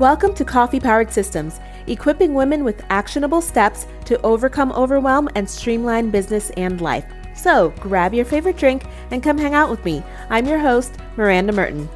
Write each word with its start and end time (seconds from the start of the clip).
Welcome 0.00 0.34
to 0.34 0.44
Coffee 0.44 0.80
Powered 0.80 1.12
Systems, 1.12 1.60
equipping 1.86 2.34
women 2.34 2.64
with 2.64 2.84
actionable 2.90 3.40
steps 3.40 3.86
to 4.06 4.20
overcome 4.22 4.72
overwhelm 4.72 5.28
and 5.36 5.48
streamline 5.48 6.10
business 6.10 6.50
and 6.56 6.80
life. 6.80 7.04
So 7.36 7.72
grab 7.78 8.12
your 8.12 8.24
favorite 8.24 8.56
drink 8.56 8.86
and 9.12 9.22
come 9.22 9.38
hang 9.38 9.54
out 9.54 9.70
with 9.70 9.84
me. 9.84 10.02
I'm 10.30 10.46
your 10.46 10.58
host, 10.58 10.96
Miranda 11.16 11.52
Merten. 11.52 11.88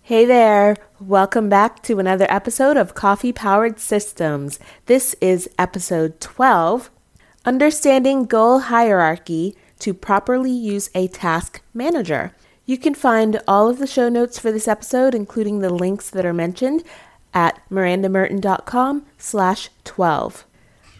Hey 0.00 0.24
there, 0.24 0.78
welcome 0.98 1.50
back 1.50 1.82
to 1.82 1.98
another 1.98 2.26
episode 2.30 2.78
of 2.78 2.94
Coffee 2.94 3.30
Powered 3.30 3.78
Systems. 3.78 4.58
This 4.86 5.14
is 5.20 5.50
episode 5.58 6.18
12 6.22 6.90
Understanding 7.44 8.24
Goal 8.24 8.60
Hierarchy 8.60 9.54
to 9.80 9.92
Properly 9.92 10.50
Use 10.50 10.88
a 10.94 11.08
Task 11.08 11.60
Manager. 11.74 12.32
You 12.68 12.78
can 12.78 12.94
find 12.94 13.40
all 13.46 13.68
of 13.68 13.78
the 13.78 13.86
show 13.86 14.08
notes 14.08 14.40
for 14.40 14.50
this 14.50 14.66
episode, 14.66 15.14
including 15.14 15.60
the 15.60 15.72
links 15.72 16.10
that 16.10 16.26
are 16.26 16.34
mentioned, 16.34 16.82
at 17.32 17.60
mirandamerten.com 17.70 19.06
slash 19.18 19.70
12. 19.84 20.44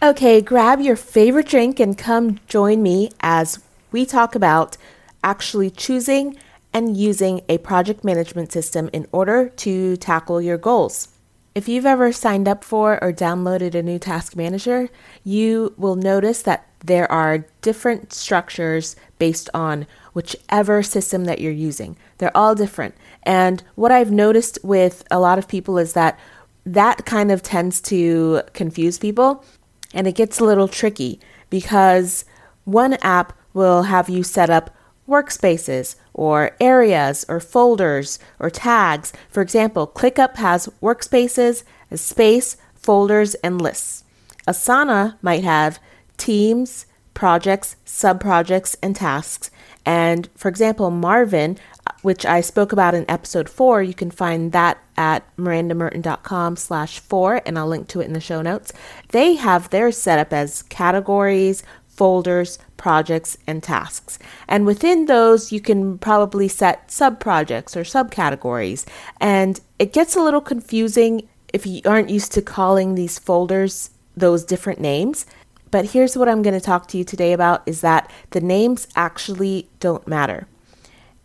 Okay, 0.01 0.39
grab 0.39 0.79
your 0.79 0.95
favorite 0.95 1.47
drink 1.47 1.81
and 1.81 1.97
come 1.97 2.39
join 2.47 2.81
me 2.81 3.09
as 3.19 3.61
we 3.91 4.05
talk 4.05 4.33
about 4.33 4.77
actually 5.23 5.69
choosing 5.69 6.37
and 6.71 6.95
using 6.95 7.41
a 7.49 7.57
project 7.57 8.01
management 8.03 8.53
system 8.53 8.89
in 8.93 9.05
order 9.11 9.49
to 9.49 9.97
tackle 9.97 10.41
your 10.41 10.57
goals. 10.57 11.09
If 11.53 11.67
you've 11.67 11.87
ever 11.87 12.11
signed 12.13 12.47
up 12.47 12.63
for 12.63 13.03
or 13.03 13.11
downloaded 13.11 13.73
a 13.73 13.81
new 13.81 13.97
task 13.99 14.35
manager, 14.35 14.89
you 15.23 15.73
will 15.75 15.95
notice 15.95 16.43
that 16.43 16.67
there 16.85 17.11
are 17.11 17.45
different 17.61 18.13
structures 18.13 18.95
based 19.17 19.49
on 19.53 19.87
whichever 20.17 20.81
system 20.81 21.25
that 21.25 21.39
you're 21.39 21.51
using. 21.51 21.95
They're 22.17 22.35
all 22.35 22.55
different. 22.55 22.95
And 23.21 23.61
what 23.75 23.91
I've 23.91 24.09
noticed 24.09 24.57
with 24.63 25.03
a 25.11 25.19
lot 25.19 25.37
of 25.37 25.47
people 25.47 25.77
is 25.77 25.93
that 25.93 26.17
that 26.65 27.05
kind 27.05 27.31
of 27.31 27.43
tends 27.43 27.79
to 27.81 28.41
confuse 28.53 28.97
people 28.97 29.45
and 29.93 30.07
it 30.07 30.15
gets 30.15 30.39
a 30.39 30.43
little 30.43 30.67
tricky 30.67 31.19
because 31.51 32.25
one 32.63 32.95
app 32.95 33.31
will 33.53 33.83
have 33.83 34.09
you 34.09 34.23
set 34.23 34.49
up 34.49 34.75
workspaces 35.07 35.97
or 36.15 36.49
areas 36.59 37.23
or 37.29 37.39
folders 37.39 38.17
or 38.39 38.49
tags. 38.49 39.13
For 39.29 39.43
example, 39.43 39.85
ClickUp 39.85 40.37
has 40.37 40.67
workspaces, 40.81 41.63
a 41.91 41.97
space, 41.97 42.57
folders, 42.73 43.35
and 43.35 43.61
lists. 43.61 44.03
Asana 44.47 45.17
might 45.21 45.43
have 45.43 45.77
teams, 46.17 46.87
projects, 47.13 47.75
subprojects, 47.85 48.75
and 48.81 48.95
tasks. 48.95 49.51
And 49.87 50.27
for 50.35 50.49
example, 50.49 50.91
Marvin, 50.91 51.57
which 52.01 52.25
I 52.25 52.41
spoke 52.41 52.73
about 52.73 52.93
in 52.93 53.09
episode 53.09 53.47
four, 53.47 53.81
you 53.81 53.93
can 53.93 54.11
find 54.11 54.51
that 54.51 54.77
at 54.97 55.23
mirandamerten.com 55.37 56.57
slash 56.57 56.99
four, 56.99 57.41
and 57.45 57.57
I'll 57.57 57.69
link 57.69 57.87
to 57.89 58.01
it 58.01 58.05
in 58.05 58.11
the 58.11 58.19
show 58.19 58.41
notes. 58.41 58.73
They 59.09 59.35
have 59.35 59.69
theirs 59.69 59.97
set 59.97 60.19
up 60.19 60.33
as 60.33 60.63
categories, 60.63 61.63
folders, 61.87 62.59
projects, 62.75 63.37
and 63.47 63.63
tasks. 63.63 64.19
And 64.45 64.65
within 64.65 65.05
those, 65.05 65.53
you 65.53 65.61
can 65.61 65.97
probably 65.97 66.49
set 66.49 66.89
subprojects 66.89 67.77
or 67.77 67.83
subcategories. 67.83 68.85
And 69.21 69.57
it 69.79 69.93
gets 69.93 70.17
a 70.17 70.21
little 70.21 70.41
confusing 70.41 71.29
if 71.53 71.65
you 71.65 71.81
aren't 71.85 72.09
used 72.09 72.33
to 72.33 72.41
calling 72.41 72.95
these 72.95 73.17
folders 73.17 73.91
those 74.17 74.43
different 74.43 74.81
names. 74.81 75.25
But 75.71 75.91
here's 75.91 76.17
what 76.17 76.29
I'm 76.29 76.41
going 76.41 76.53
to 76.53 76.65
talk 76.65 76.87
to 76.89 76.97
you 76.97 77.03
today 77.03 77.33
about 77.33 77.63
is 77.65 77.81
that 77.81 78.11
the 78.31 78.41
names 78.41 78.87
actually 78.95 79.69
don't 79.79 80.07
matter. 80.07 80.47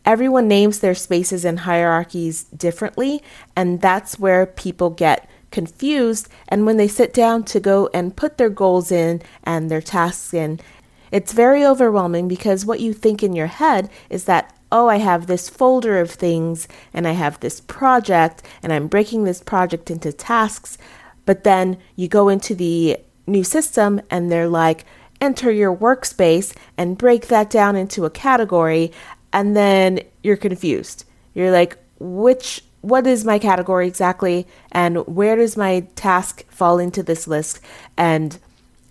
Everyone 0.05 0.49
names 0.49 0.81
their 0.81 0.97
spaces 0.97 1.45
and 1.45 1.61
hierarchies 1.61 2.45
differently, 2.45 3.23
and 3.55 3.81
that's 3.81 4.19
where 4.19 4.47
people 4.47 4.91
get 4.91 5.29
confused. 5.53 6.29
And 6.49 6.67
when 6.67 6.77
they 6.77 6.89
sit 6.89 7.15
down 7.15 7.45
to 7.45 7.61
go 7.61 7.89
and 7.94 8.16
put 8.16 8.37
their 8.37 8.50
goals 8.50 8.91
in 8.91 9.22
and 9.44 9.71
their 9.71 9.81
tasks 9.81 10.34
in, 10.34 10.59
it's 11.12 11.33
very 11.33 11.65
overwhelming 11.65 12.27
because 12.27 12.66
what 12.66 12.81
you 12.81 12.93
think 12.93 13.22
in 13.22 13.37
your 13.37 13.47
head 13.47 13.91
is 14.11 14.25
that, 14.25 14.53
oh, 14.72 14.89
I 14.89 14.97
have 14.97 15.27
this 15.27 15.49
folder 15.49 16.00
of 16.00 16.11
things 16.11 16.66
and 16.93 17.06
I 17.06 17.12
have 17.12 17.39
this 17.39 17.61
project 17.61 18.43
and 18.62 18.72
I'm 18.72 18.89
breaking 18.89 19.22
this 19.22 19.43
project 19.43 19.91
into 19.91 20.12
tasks. 20.12 20.78
But 21.27 21.45
then 21.45 21.77
you 21.95 22.09
go 22.09 22.28
into 22.28 22.55
the 22.55 22.99
new 23.27 23.44
system 23.44 24.00
and 24.10 24.31
they're 24.31 24.49
like, 24.49 24.84
enter 25.21 25.50
your 25.50 25.75
workspace 25.75 26.55
and 26.77 26.99
break 26.99 27.28
that 27.28 27.49
down 27.49 27.77
into 27.77 28.05
a 28.05 28.10
category. 28.10 28.93
And 29.33 29.56
then 29.56 30.00
you're 30.22 30.37
confused. 30.37 31.05
You're 31.34 31.53
like, 31.53 31.78
which 31.99 32.65
what 32.83 33.06
is 33.06 33.25
my 33.25 33.38
category 33.38 33.87
exactly 33.87 34.47
and 34.72 35.06
where 35.06 35.37
does 35.37 35.56
my 35.56 35.87
task 35.94 36.44
fall 36.50 36.78
into 36.78 37.03
this 37.03 37.28
list 37.28 37.60
and 37.97 38.38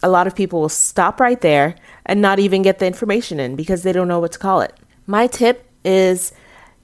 a 0.02 0.10
lot 0.10 0.28
of 0.28 0.36
people 0.36 0.62
will 0.62 0.70
stop 0.70 1.20
right 1.20 1.42
there 1.42 1.76
and 2.06 2.22
not 2.22 2.40
even 2.40 2.62
get 2.62 2.80
the 2.80 2.88
information 2.88 3.40
in 3.40 3.56
because 3.56 3.84
they 3.84 3.92
don't 3.92 4.08
know 4.08 4.20
what 4.20 4.32
to 4.32 4.40
call 4.40 4.62
it 4.62 4.74
my 5.08 5.28
tip 5.28 5.70
is 5.84 6.32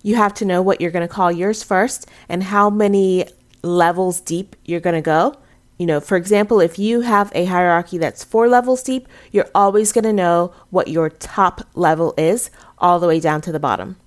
you 0.03 0.15
have 0.15 0.33
to 0.33 0.43
know 0.43 0.61
what 0.61 0.81
you're 0.81 0.91
going 0.91 1.07
to 1.07 1.13
call 1.13 1.31
yours 1.31 1.63
first 1.63 2.07
and 2.27 2.43
how 2.43 2.69
many 2.69 3.25
levels 3.63 4.19
deep 4.19 4.57
you're 4.65 4.81
going 4.81 4.93
to 4.93 5.01
go 5.01 5.33
you 5.77 5.85
know 5.85 5.99
for 5.99 6.17
example 6.17 6.59
if 6.59 6.79
you 6.79 7.01
have 7.01 7.31
a 7.33 7.45
hierarchy 7.45 7.97
that's 7.97 8.23
four 8.23 8.47
levels 8.47 8.83
deep 8.83 9.07
you're 9.31 9.49
always 9.53 9.91
going 9.91 10.03
to 10.03 10.13
know 10.13 10.53
what 10.69 10.87
your 10.87 11.09
top 11.09 11.61
level 11.75 12.13
is 12.17 12.49
all 12.77 12.99
the 12.99 13.07
way 13.07 13.19
down 13.19 13.41
to 13.41 13.51
the 13.51 13.59
bottom 13.59 13.97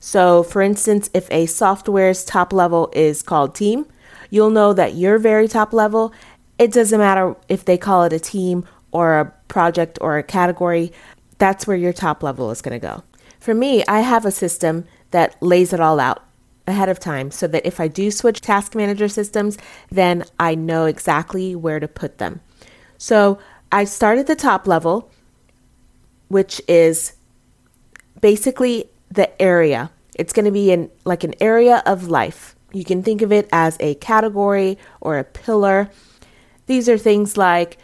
so, 0.00 0.42
for 0.42 0.62
instance, 0.62 1.10
if 1.12 1.28
a 1.30 1.46
software's 1.46 2.24
top 2.24 2.52
level 2.52 2.90
is 2.92 3.22
called 3.22 3.54
team, 3.54 3.86
you'll 4.30 4.50
know 4.50 4.72
that 4.72 4.94
your 4.94 5.18
very 5.18 5.48
top 5.48 5.72
level, 5.72 6.12
it 6.58 6.72
doesn't 6.72 6.98
matter 6.98 7.36
if 7.48 7.64
they 7.64 7.76
call 7.76 8.04
it 8.04 8.12
a 8.12 8.20
team 8.20 8.64
or 8.92 9.18
a 9.18 9.32
project 9.48 9.98
or 10.00 10.16
a 10.16 10.22
category, 10.22 10.92
that's 11.38 11.66
where 11.66 11.76
your 11.76 11.92
top 11.92 12.22
level 12.22 12.50
is 12.50 12.62
going 12.62 12.78
to 12.78 12.86
go. 12.86 13.02
For 13.40 13.54
me, 13.54 13.84
I 13.86 14.00
have 14.00 14.24
a 14.24 14.30
system 14.30 14.84
that 15.10 15.40
lays 15.42 15.72
it 15.72 15.80
all 15.80 15.98
out 16.00 16.22
ahead 16.70 16.88
of 16.88 16.98
time 17.00 17.30
so 17.30 17.46
that 17.48 17.66
if 17.66 17.80
I 17.80 17.88
do 17.88 18.10
switch 18.10 18.40
task 18.40 18.74
manager 18.74 19.08
systems, 19.08 19.58
then 19.90 20.24
I 20.38 20.54
know 20.54 20.86
exactly 20.86 21.54
where 21.54 21.80
to 21.80 21.88
put 21.88 22.18
them. 22.18 22.40
So 22.96 23.38
I 23.70 23.84
start 23.84 24.18
at 24.18 24.26
the 24.26 24.36
top 24.36 24.66
level, 24.66 25.10
which 26.28 26.60
is 26.68 27.14
basically 28.20 28.90
the 29.10 29.40
area. 29.40 29.90
It's 30.14 30.32
going 30.32 30.46
to 30.46 30.50
be 30.50 30.70
in 30.70 30.90
like 31.04 31.24
an 31.24 31.34
area 31.40 31.82
of 31.86 32.08
life. 32.08 32.56
You 32.72 32.84
can 32.84 33.02
think 33.02 33.22
of 33.22 33.32
it 33.32 33.48
as 33.52 33.76
a 33.80 33.94
category 33.96 34.78
or 35.00 35.18
a 35.18 35.24
pillar. 35.24 35.90
These 36.66 36.88
are 36.88 36.98
things 36.98 37.36
like 37.36 37.78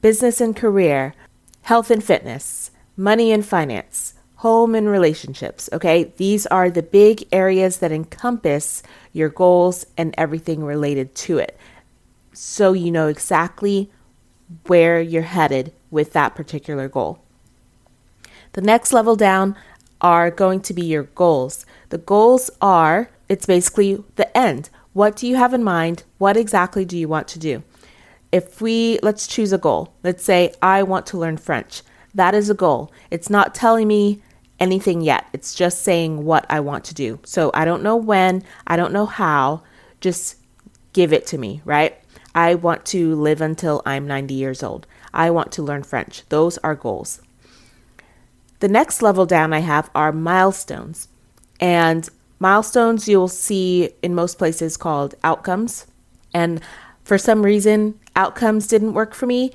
business 0.00 0.40
and 0.40 0.56
career, 0.56 1.14
health 1.62 1.90
and 1.90 2.02
fitness, 2.02 2.70
money 2.96 3.30
and 3.32 3.44
finance, 3.44 4.13
home 4.44 4.74
and 4.74 4.86
relationships. 4.90 5.70
Okay, 5.72 6.12
these 6.18 6.44
are 6.48 6.68
the 6.68 6.82
big 6.82 7.24
areas 7.32 7.78
that 7.78 7.90
encompass 7.90 8.82
your 9.10 9.30
goals 9.30 9.86
and 9.96 10.14
everything 10.18 10.62
related 10.62 11.14
to 11.14 11.38
it. 11.38 11.56
So 12.34 12.74
you 12.74 12.90
know 12.90 13.08
exactly 13.08 13.90
where 14.66 15.00
you're 15.00 15.22
headed 15.22 15.72
with 15.90 16.12
that 16.12 16.34
particular 16.34 16.90
goal. 16.90 17.20
The 18.52 18.60
next 18.60 18.92
level 18.92 19.16
down 19.16 19.56
are 20.02 20.30
going 20.30 20.60
to 20.60 20.74
be 20.74 20.84
your 20.84 21.04
goals. 21.04 21.64
The 21.88 21.96
goals 21.96 22.50
are, 22.60 23.08
it's 23.30 23.46
basically 23.46 24.04
the 24.16 24.36
end. 24.36 24.68
What 24.92 25.16
do 25.16 25.26
you 25.26 25.36
have 25.36 25.54
in 25.54 25.64
mind? 25.64 26.02
What 26.18 26.36
exactly 26.36 26.84
do 26.84 26.98
you 26.98 27.08
want 27.08 27.28
to 27.28 27.38
do? 27.38 27.62
If 28.30 28.60
we, 28.60 28.98
let's 29.02 29.26
choose 29.26 29.54
a 29.54 29.58
goal. 29.66 29.94
Let's 30.02 30.22
say, 30.22 30.52
I 30.60 30.82
want 30.82 31.06
to 31.06 31.18
learn 31.18 31.38
French. 31.38 31.80
That 32.14 32.34
is 32.34 32.50
a 32.50 32.54
goal. 32.54 32.92
It's 33.10 33.30
not 33.30 33.54
telling 33.54 33.88
me 33.88 34.20
anything 34.60 35.00
yet. 35.00 35.26
It's 35.32 35.54
just 35.54 35.82
saying 35.82 36.24
what 36.24 36.46
I 36.48 36.60
want 36.60 36.84
to 36.84 36.94
do. 36.94 37.20
So 37.24 37.50
I 37.54 37.64
don't 37.64 37.82
know 37.82 37.96
when, 37.96 38.42
I 38.66 38.76
don't 38.76 38.92
know 38.92 39.06
how. 39.06 39.62
Just 40.00 40.36
give 40.92 41.12
it 41.12 41.26
to 41.28 41.38
me, 41.38 41.60
right? 41.64 41.98
I 42.34 42.54
want 42.54 42.84
to 42.86 43.14
live 43.14 43.40
until 43.40 43.82
I'm 43.86 44.06
90 44.06 44.34
years 44.34 44.62
old. 44.62 44.86
I 45.12 45.30
want 45.30 45.52
to 45.52 45.62
learn 45.62 45.82
French. 45.82 46.24
Those 46.28 46.58
are 46.58 46.74
goals. 46.74 47.20
The 48.60 48.68
next 48.68 49.02
level 49.02 49.26
down 49.26 49.52
I 49.52 49.60
have 49.60 49.90
are 49.94 50.12
milestones. 50.12 51.08
And 51.60 52.08
milestones 52.38 53.08
you'll 53.08 53.28
see 53.28 53.90
in 54.02 54.14
most 54.14 54.38
places 54.38 54.76
called 54.76 55.14
outcomes. 55.22 55.86
And 56.32 56.60
for 57.04 57.18
some 57.18 57.44
reason, 57.44 58.00
outcomes 58.16 58.66
didn't 58.66 58.94
work 58.94 59.14
for 59.14 59.26
me. 59.26 59.52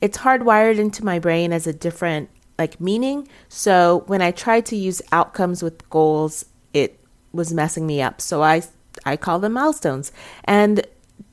It's 0.00 0.18
hardwired 0.18 0.78
into 0.78 1.04
my 1.04 1.18
brain 1.18 1.52
as 1.52 1.66
a 1.66 1.72
different 1.72 2.30
like 2.58 2.80
meaning. 2.80 3.28
So 3.48 4.04
when 4.06 4.22
I 4.22 4.30
tried 4.30 4.66
to 4.66 4.76
use 4.76 5.02
outcomes 5.12 5.62
with 5.62 5.88
goals, 5.90 6.46
it 6.72 6.98
was 7.32 7.52
messing 7.52 7.86
me 7.86 8.02
up. 8.02 8.20
So 8.20 8.42
I 8.42 8.62
I 9.04 9.16
call 9.16 9.38
them 9.38 9.52
milestones. 9.52 10.12
And 10.44 10.86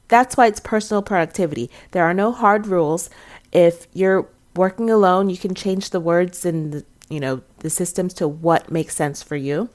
that's 0.08 0.38
why 0.38 0.48
it's 0.48 0.60
personal 0.60 1.02
productivity. 1.02 1.70
There 1.92 2.04
are 2.04 2.14
no 2.14 2.32
hard 2.32 2.68
rules. 2.68 3.10
If 3.52 3.88
you're 3.94 4.28
working 4.56 4.90
alone, 4.90 5.30
you 5.30 5.38
can 5.38 5.56
change 5.56 5.90
the 5.90 6.00
words 6.00 6.46
and 6.46 6.74
the, 6.74 6.86
you 7.10 7.20
know 7.20 7.42
the 7.60 7.70
systems 7.70 8.14
to 8.16 8.28
what 8.28 8.72
makes 8.72 8.96
sense 8.96 9.24
for 9.24 9.36
you. 9.36 9.70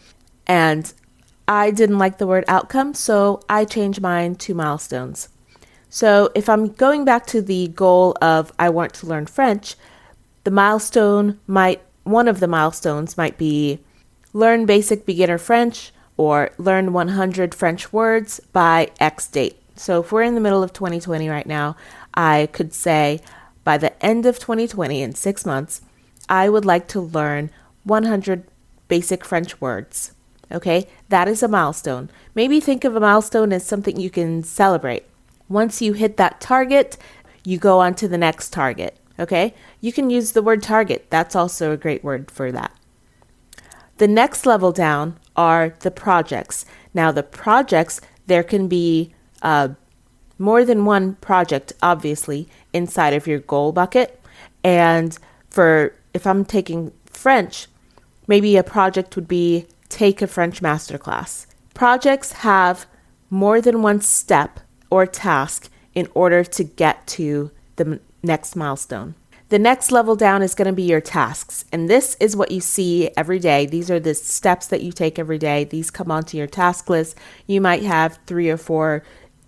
And 0.46 0.92
I 1.46 1.70
didn't 1.70 1.98
like 1.98 2.18
the 2.18 2.26
word 2.26 2.44
outcome, 2.46 2.94
so 2.94 3.40
I 3.48 3.64
changed 3.64 4.00
mine 4.00 4.34
to 4.36 4.54
milestones. 4.54 5.28
So 5.88 6.30
if 6.34 6.48
I'm 6.48 6.68
going 6.68 7.04
back 7.04 7.26
to 7.28 7.40
the 7.40 7.68
goal 7.68 8.14
of 8.20 8.52
I 8.58 8.68
want 8.68 8.92
to 8.94 9.06
learn 9.06 9.26
French, 9.26 9.74
the 10.48 10.54
milestone 10.54 11.38
might, 11.46 11.82
one 12.04 12.26
of 12.26 12.40
the 12.40 12.48
milestones 12.48 13.18
might 13.18 13.36
be 13.36 13.80
learn 14.32 14.64
basic 14.64 15.04
beginner 15.04 15.36
French 15.36 15.92
or 16.16 16.52
learn 16.56 16.94
100 16.94 17.54
French 17.54 17.92
words 17.92 18.40
by 18.54 18.90
X 18.98 19.26
date. 19.26 19.60
So 19.76 20.00
if 20.00 20.10
we're 20.10 20.22
in 20.22 20.34
the 20.34 20.40
middle 20.40 20.62
of 20.62 20.72
2020 20.72 21.28
right 21.28 21.46
now, 21.46 21.76
I 22.14 22.48
could 22.50 22.72
say 22.72 23.20
by 23.62 23.76
the 23.76 24.02
end 24.02 24.24
of 24.24 24.38
2020, 24.38 25.02
in 25.02 25.14
six 25.14 25.44
months, 25.44 25.82
I 26.30 26.48
would 26.48 26.64
like 26.64 26.88
to 26.88 27.00
learn 27.02 27.50
100 27.84 28.44
basic 28.88 29.26
French 29.26 29.60
words. 29.60 30.14
Okay, 30.50 30.88
that 31.10 31.28
is 31.28 31.42
a 31.42 31.48
milestone. 31.48 32.08
Maybe 32.34 32.58
think 32.58 32.84
of 32.84 32.96
a 32.96 33.00
milestone 33.00 33.52
as 33.52 33.66
something 33.66 34.00
you 34.00 34.08
can 34.08 34.42
celebrate. 34.44 35.04
Once 35.46 35.82
you 35.82 35.92
hit 35.92 36.16
that 36.16 36.40
target, 36.40 36.96
you 37.44 37.58
go 37.58 37.80
on 37.80 37.94
to 37.96 38.08
the 38.08 38.16
next 38.16 38.50
target. 38.50 38.98
Okay, 39.18 39.54
you 39.80 39.92
can 39.92 40.10
use 40.10 40.32
the 40.32 40.42
word 40.42 40.62
target. 40.62 41.06
That's 41.10 41.34
also 41.34 41.72
a 41.72 41.76
great 41.76 42.04
word 42.04 42.30
for 42.30 42.52
that. 42.52 42.72
The 43.98 44.08
next 44.08 44.46
level 44.46 44.70
down 44.70 45.18
are 45.36 45.74
the 45.80 45.90
projects. 45.90 46.64
Now, 46.94 47.10
the 47.10 47.24
projects, 47.24 48.00
there 48.26 48.44
can 48.44 48.68
be 48.68 49.12
uh, 49.42 49.70
more 50.38 50.64
than 50.64 50.84
one 50.84 51.16
project, 51.16 51.72
obviously, 51.82 52.48
inside 52.72 53.12
of 53.12 53.26
your 53.26 53.40
goal 53.40 53.72
bucket. 53.72 54.20
And 54.62 55.18
for 55.50 55.94
if 56.14 56.26
I'm 56.26 56.44
taking 56.44 56.92
French, 57.06 57.66
maybe 58.26 58.56
a 58.56 58.62
project 58.62 59.16
would 59.16 59.28
be 59.28 59.66
take 59.88 60.22
a 60.22 60.26
French 60.26 60.60
masterclass. 60.60 61.46
Projects 61.74 62.32
have 62.32 62.86
more 63.30 63.60
than 63.60 63.82
one 63.82 64.00
step 64.00 64.60
or 64.90 65.06
task 65.06 65.70
in 65.94 66.08
order 66.14 66.44
to 66.44 66.64
get 66.64 67.06
to 67.08 67.50
the 67.76 68.00
next 68.22 68.56
milestone. 68.56 69.14
The 69.48 69.58
next 69.58 69.90
level 69.90 70.14
down 70.14 70.42
is 70.42 70.54
going 70.54 70.66
to 70.66 70.74
be 70.74 70.82
your 70.82 71.00
tasks. 71.00 71.64
And 71.72 71.88
this 71.88 72.16
is 72.20 72.36
what 72.36 72.50
you 72.50 72.60
see 72.60 73.10
every 73.16 73.38
day. 73.38 73.64
These 73.64 73.90
are 73.90 74.00
the 74.00 74.14
steps 74.14 74.66
that 74.66 74.82
you 74.82 74.92
take 74.92 75.18
every 75.18 75.38
day. 75.38 75.64
These 75.64 75.90
come 75.90 76.10
onto 76.10 76.36
your 76.36 76.46
task 76.46 76.90
list. 76.90 77.16
You 77.46 77.60
might 77.60 77.82
have 77.82 78.18
three 78.26 78.50
or 78.50 78.58
four 78.58 79.02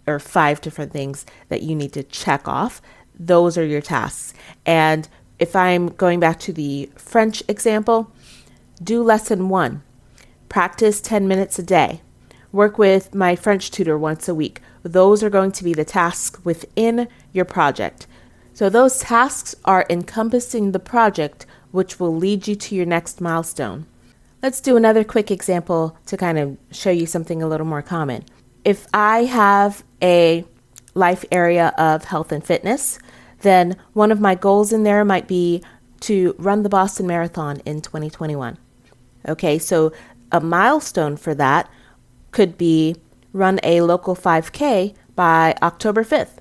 or 0.06 0.18
five 0.18 0.62
different 0.62 0.92
things 0.92 1.26
that 1.48 1.62
you 1.62 1.74
need 1.74 1.92
to 1.92 2.02
check 2.02 2.48
off. 2.48 2.80
Those 3.18 3.58
are 3.58 3.66
your 3.66 3.82
tasks. 3.82 4.32
And 4.64 5.06
if 5.38 5.54
I'm 5.54 5.88
going 5.88 6.18
back 6.18 6.40
to 6.40 6.52
the 6.52 6.90
French 6.96 7.42
example, 7.46 8.10
do 8.82 9.02
lesson 9.02 9.50
one. 9.50 9.82
Practice 10.48 11.02
10 11.02 11.28
minutes 11.28 11.58
a 11.58 11.62
day. 11.62 12.00
Work 12.52 12.78
with 12.78 13.14
my 13.14 13.36
French 13.36 13.70
tutor 13.70 13.98
once 13.98 14.28
a 14.28 14.34
week. 14.34 14.60
Those 14.82 15.22
are 15.22 15.30
going 15.30 15.52
to 15.52 15.62
be 15.64 15.74
the 15.74 15.84
tasks 15.84 16.42
within 16.44 17.06
your 17.32 17.44
project. 17.44 18.06
So 18.60 18.68
those 18.68 18.98
tasks 18.98 19.54
are 19.64 19.86
encompassing 19.88 20.72
the 20.72 20.78
project, 20.78 21.46
which 21.70 21.98
will 21.98 22.14
lead 22.14 22.46
you 22.46 22.54
to 22.56 22.74
your 22.74 22.84
next 22.84 23.18
milestone. 23.18 23.86
Let's 24.42 24.60
do 24.60 24.76
another 24.76 25.02
quick 25.02 25.30
example 25.30 25.96
to 26.04 26.18
kind 26.18 26.38
of 26.38 26.58
show 26.70 26.90
you 26.90 27.06
something 27.06 27.42
a 27.42 27.48
little 27.48 27.66
more 27.66 27.80
common. 27.80 28.22
If 28.62 28.86
I 28.92 29.24
have 29.24 29.82
a 30.02 30.44
life 30.92 31.24
area 31.32 31.72
of 31.78 32.04
health 32.04 32.32
and 32.32 32.44
fitness, 32.44 32.98
then 33.40 33.78
one 33.94 34.12
of 34.12 34.20
my 34.20 34.34
goals 34.34 34.74
in 34.74 34.82
there 34.82 35.06
might 35.06 35.26
be 35.26 35.62
to 36.00 36.34
run 36.36 36.62
the 36.62 36.68
Boston 36.68 37.06
Marathon 37.06 37.62
in 37.64 37.80
2021. 37.80 38.58
Okay, 39.26 39.58
so 39.58 39.90
a 40.32 40.40
milestone 40.42 41.16
for 41.16 41.34
that 41.34 41.70
could 42.30 42.58
be 42.58 42.96
run 43.32 43.58
a 43.62 43.80
local 43.80 44.14
5K 44.14 44.94
by 45.16 45.54
October 45.62 46.04
5th. 46.04 46.39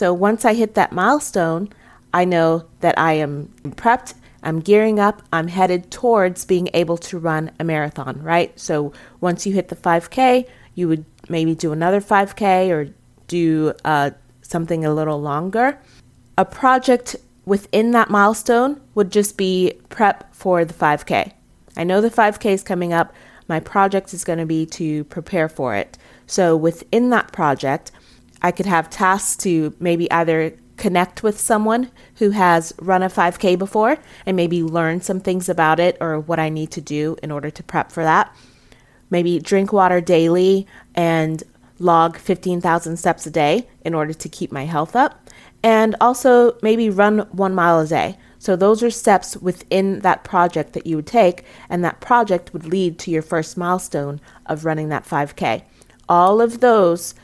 So 0.00 0.14
once 0.14 0.46
I 0.46 0.54
hit 0.54 0.76
that 0.76 0.92
milestone, 0.92 1.68
I 2.14 2.24
know 2.24 2.64
that 2.80 2.98
I 2.98 3.12
am 3.12 3.52
prepped, 3.66 4.14
I'm 4.42 4.60
gearing 4.60 4.98
up, 4.98 5.20
I'm 5.30 5.48
headed 5.48 5.90
towards 5.90 6.46
being 6.46 6.70
able 6.72 6.96
to 6.96 7.18
run 7.18 7.50
a 7.60 7.64
marathon, 7.64 8.22
right? 8.22 8.58
So 8.58 8.94
once 9.20 9.44
you 9.44 9.52
hit 9.52 9.68
the 9.68 9.76
5K, 9.76 10.48
you 10.74 10.88
would 10.88 11.04
maybe 11.28 11.54
do 11.54 11.72
another 11.72 12.00
5K 12.00 12.70
or 12.70 12.94
do 13.26 13.74
uh, 13.84 14.12
something 14.40 14.86
a 14.86 14.94
little 14.94 15.20
longer. 15.20 15.78
A 16.38 16.46
project 16.46 17.16
within 17.44 17.90
that 17.90 18.08
milestone 18.08 18.80
would 18.94 19.12
just 19.12 19.36
be 19.36 19.74
prep 19.90 20.34
for 20.34 20.64
the 20.64 20.72
5K. 20.72 21.32
I 21.76 21.84
know 21.84 22.00
the 22.00 22.08
5K 22.08 22.46
is 22.54 22.62
coming 22.62 22.94
up. 22.94 23.12
My 23.48 23.60
project 23.60 24.14
is 24.14 24.24
going 24.24 24.38
to 24.38 24.46
be 24.46 24.64
to 24.64 25.04
prepare 25.04 25.50
for 25.50 25.74
it. 25.74 25.98
So 26.26 26.56
within 26.56 27.10
that 27.10 27.32
project, 27.32 27.92
I 28.42 28.50
could 28.52 28.66
have 28.66 28.90
tasks 28.90 29.36
to 29.44 29.74
maybe 29.78 30.10
either 30.10 30.56
connect 30.76 31.22
with 31.22 31.38
someone 31.38 31.90
who 32.16 32.30
has 32.30 32.72
run 32.80 33.02
a 33.02 33.08
5K 33.08 33.58
before 33.58 33.98
and 34.24 34.34
maybe 34.36 34.62
learn 34.62 35.02
some 35.02 35.20
things 35.20 35.48
about 35.48 35.78
it 35.78 35.96
or 36.00 36.18
what 36.18 36.40
I 36.40 36.48
need 36.48 36.70
to 36.72 36.80
do 36.80 37.16
in 37.22 37.30
order 37.30 37.50
to 37.50 37.62
prep 37.62 37.92
for 37.92 38.02
that. 38.02 38.34
Maybe 39.10 39.38
drink 39.38 39.72
water 39.72 40.00
daily 40.00 40.66
and 40.94 41.42
log 41.78 42.16
15,000 42.16 42.96
steps 42.96 43.26
a 43.26 43.30
day 43.30 43.68
in 43.84 43.94
order 43.94 44.14
to 44.14 44.28
keep 44.28 44.52
my 44.52 44.64
health 44.64 44.96
up. 44.96 45.28
And 45.62 45.94
also 46.00 46.56
maybe 46.62 46.88
run 46.88 47.20
one 47.32 47.54
mile 47.54 47.80
a 47.80 47.86
day. 47.86 48.16
So, 48.38 48.56
those 48.56 48.82
are 48.82 48.90
steps 48.90 49.36
within 49.36 49.98
that 49.98 50.24
project 50.24 50.72
that 50.72 50.86
you 50.86 50.96
would 50.96 51.06
take, 51.06 51.44
and 51.68 51.84
that 51.84 52.00
project 52.00 52.54
would 52.54 52.64
lead 52.64 52.98
to 53.00 53.10
your 53.10 53.20
first 53.20 53.58
milestone 53.58 54.18
of 54.46 54.64
running 54.64 54.88
that 54.88 55.04
5K. 55.04 55.62
All 56.08 56.40
of 56.40 56.60
those 56.60 57.14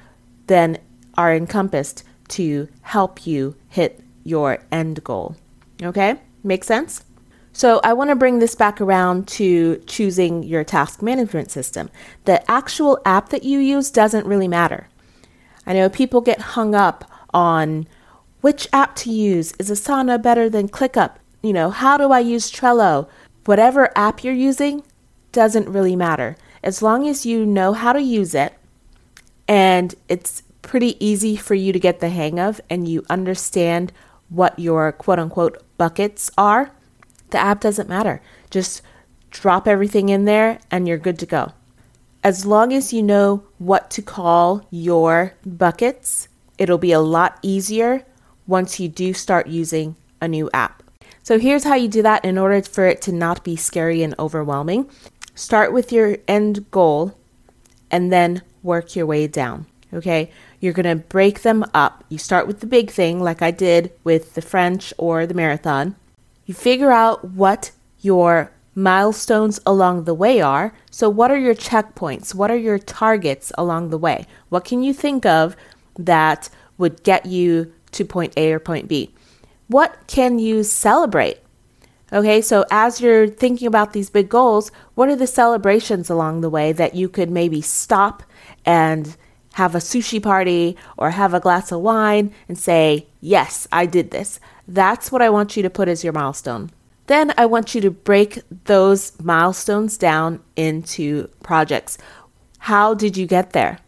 then 0.46 0.78
are 1.16 1.34
encompassed 1.34 2.04
to 2.28 2.68
help 2.82 3.26
you 3.26 3.56
hit 3.68 4.00
your 4.24 4.58
end 4.70 5.02
goal. 5.04 5.36
Okay? 5.82 6.20
Make 6.42 6.64
sense? 6.64 7.04
So, 7.52 7.80
I 7.82 7.94
want 7.94 8.10
to 8.10 8.16
bring 8.16 8.38
this 8.38 8.54
back 8.54 8.82
around 8.82 9.28
to 9.28 9.82
choosing 9.86 10.42
your 10.42 10.62
task 10.62 11.00
management 11.00 11.50
system. 11.50 11.88
The 12.26 12.48
actual 12.50 13.00
app 13.06 13.30
that 13.30 13.44
you 13.44 13.60
use 13.60 13.90
doesn't 13.90 14.26
really 14.26 14.48
matter. 14.48 14.88
I 15.66 15.72
know 15.72 15.88
people 15.88 16.20
get 16.20 16.52
hung 16.52 16.74
up 16.74 17.10
on 17.32 17.88
which 18.42 18.68
app 18.72 18.94
to 18.96 19.10
use. 19.10 19.54
Is 19.58 19.70
Asana 19.70 20.22
better 20.22 20.50
than 20.50 20.68
ClickUp? 20.68 21.16
You 21.42 21.52
know, 21.52 21.70
how 21.70 21.96
do 21.96 22.12
I 22.12 22.20
use 22.20 22.52
Trello? 22.52 23.08
Whatever 23.46 23.90
app 23.96 24.22
you're 24.22 24.34
using 24.34 24.82
doesn't 25.32 25.68
really 25.68 25.96
matter. 25.96 26.36
As 26.62 26.82
long 26.82 27.08
as 27.08 27.24
you 27.24 27.46
know 27.46 27.72
how 27.72 27.92
to 27.92 28.02
use 28.02 28.34
it 28.34 28.52
and 29.48 29.94
it's 30.08 30.42
pretty 30.66 31.02
easy 31.04 31.36
for 31.36 31.54
you 31.54 31.72
to 31.72 31.78
get 31.78 32.00
the 32.00 32.08
hang 32.08 32.40
of 32.40 32.60
and 32.68 32.88
you 32.88 33.04
understand 33.08 33.92
what 34.28 34.58
your 34.58 34.90
quote 34.90 35.20
unquote 35.20 35.62
buckets 35.78 36.30
are, 36.36 36.72
the 37.30 37.38
app 37.38 37.60
doesn't 37.60 37.88
matter. 37.88 38.20
Just 38.50 38.82
drop 39.30 39.68
everything 39.68 40.08
in 40.08 40.24
there 40.24 40.58
and 40.70 40.88
you're 40.88 40.98
good 40.98 41.20
to 41.20 41.26
go. 41.26 41.52
As 42.24 42.44
long 42.44 42.72
as 42.72 42.92
you 42.92 43.02
know 43.02 43.44
what 43.58 43.90
to 43.92 44.02
call 44.02 44.66
your 44.70 45.34
buckets, 45.46 46.26
it'll 46.58 46.78
be 46.78 46.90
a 46.90 47.00
lot 47.00 47.38
easier 47.42 48.04
once 48.48 48.80
you 48.80 48.88
do 48.88 49.14
start 49.14 49.46
using 49.46 49.94
a 50.20 50.26
new 50.26 50.50
app. 50.52 50.82
So 51.22 51.38
here's 51.38 51.64
how 51.64 51.74
you 51.76 51.86
do 51.86 52.02
that 52.02 52.24
in 52.24 52.38
order 52.38 52.60
for 52.62 52.86
it 52.86 53.00
to 53.02 53.12
not 53.12 53.44
be 53.44 53.54
scary 53.54 54.02
and 54.02 54.14
overwhelming. 54.18 54.90
Start 55.36 55.72
with 55.72 55.92
your 55.92 56.16
end 56.26 56.68
goal 56.72 57.16
and 57.88 58.12
then 58.12 58.42
work 58.64 58.96
your 58.96 59.06
way 59.06 59.28
down. 59.28 59.66
Okay, 59.94 60.30
you're 60.60 60.72
going 60.72 60.98
to 60.98 61.04
break 61.04 61.42
them 61.42 61.64
up. 61.74 62.04
You 62.08 62.18
start 62.18 62.46
with 62.46 62.60
the 62.60 62.66
big 62.66 62.90
thing, 62.90 63.20
like 63.20 63.42
I 63.42 63.50
did 63.50 63.92
with 64.04 64.34
the 64.34 64.42
French 64.42 64.92
or 64.98 65.26
the 65.26 65.34
marathon. 65.34 65.96
You 66.44 66.54
figure 66.54 66.90
out 66.90 67.24
what 67.24 67.72
your 68.00 68.52
milestones 68.74 69.58
along 69.66 70.04
the 70.04 70.14
way 70.14 70.40
are. 70.40 70.72
So, 70.90 71.08
what 71.08 71.30
are 71.30 71.38
your 71.38 71.54
checkpoints? 71.54 72.34
What 72.34 72.50
are 72.50 72.56
your 72.56 72.78
targets 72.78 73.50
along 73.58 73.90
the 73.90 73.98
way? 73.98 74.26
What 74.48 74.64
can 74.64 74.82
you 74.82 74.94
think 74.94 75.26
of 75.26 75.56
that 75.98 76.48
would 76.78 77.02
get 77.02 77.26
you 77.26 77.72
to 77.92 78.04
point 78.04 78.34
A 78.36 78.52
or 78.52 78.60
point 78.60 78.86
B? 78.86 79.12
What 79.68 79.98
can 80.06 80.38
you 80.38 80.62
celebrate? 80.62 81.38
Okay, 82.12 82.40
so 82.40 82.64
as 82.70 83.00
you're 83.00 83.26
thinking 83.26 83.66
about 83.66 83.92
these 83.92 84.10
big 84.10 84.28
goals, 84.28 84.70
what 84.94 85.08
are 85.08 85.16
the 85.16 85.26
celebrations 85.26 86.08
along 86.08 86.40
the 86.40 86.50
way 86.50 86.70
that 86.72 86.94
you 86.94 87.08
could 87.08 87.30
maybe 87.30 87.60
stop 87.60 88.22
and 88.64 89.16
have 89.56 89.74
a 89.74 89.78
sushi 89.78 90.22
party 90.22 90.76
or 90.98 91.12
have 91.12 91.32
a 91.32 91.40
glass 91.40 91.72
of 91.72 91.80
wine 91.80 92.30
and 92.46 92.58
say, 92.58 93.06
Yes, 93.22 93.66
I 93.72 93.86
did 93.86 94.10
this. 94.10 94.38
That's 94.68 95.10
what 95.10 95.22
I 95.22 95.30
want 95.30 95.56
you 95.56 95.62
to 95.62 95.70
put 95.70 95.88
as 95.88 96.04
your 96.04 96.12
milestone. 96.12 96.70
Then 97.06 97.32
I 97.38 97.46
want 97.46 97.74
you 97.74 97.80
to 97.80 97.90
break 97.90 98.42
those 98.64 99.18
milestones 99.18 99.96
down 99.96 100.40
into 100.56 101.28
projects. 101.42 101.96
How 102.58 102.92
did 102.92 103.16
you 103.16 103.26
get 103.26 103.52
there? 103.52 103.78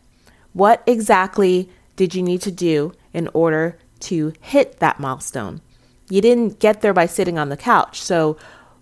What 0.55 0.83
exactly 0.87 1.69
did 1.97 2.15
you 2.15 2.23
need 2.23 2.41
to 2.43 2.51
do 2.51 2.95
in 3.13 3.29
order 3.35 3.77
to 4.01 4.33
hit 4.41 4.79
that 4.79 4.99
milestone? 4.99 5.61
You 6.09 6.23
didn't 6.23 6.61
get 6.61 6.81
there 6.81 6.95
by 6.95 7.05
sitting 7.05 7.39
on 7.39 7.51
the 7.51 7.59
couch. 7.59 8.01
So, 8.01 8.39